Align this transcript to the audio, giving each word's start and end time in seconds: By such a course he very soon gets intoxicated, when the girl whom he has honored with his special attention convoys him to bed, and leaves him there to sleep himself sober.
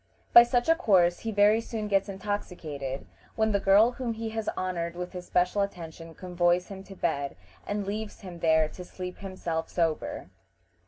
By 0.33 0.41
such 0.41 0.67
a 0.67 0.73
course 0.73 1.19
he 1.19 1.31
very 1.31 1.61
soon 1.61 1.87
gets 1.87 2.09
intoxicated, 2.09 3.05
when 3.35 3.51
the 3.51 3.59
girl 3.59 3.91
whom 3.91 4.13
he 4.13 4.29
has 4.29 4.49
honored 4.57 4.95
with 4.95 5.11
his 5.11 5.27
special 5.27 5.61
attention 5.61 6.15
convoys 6.15 6.69
him 6.69 6.83
to 6.85 6.95
bed, 6.95 7.35
and 7.67 7.85
leaves 7.85 8.21
him 8.21 8.39
there 8.39 8.67
to 8.69 8.83
sleep 8.83 9.19
himself 9.19 9.69
sober. 9.69 10.31